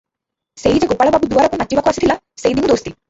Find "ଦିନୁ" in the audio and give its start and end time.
2.61-2.73